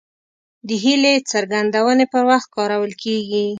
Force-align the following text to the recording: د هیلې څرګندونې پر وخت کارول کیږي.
د 0.67 0.69
هیلې 0.83 1.13
څرګندونې 1.31 2.05
پر 2.11 2.23
وخت 2.29 2.47
کارول 2.57 2.91
کیږي. 3.03 3.45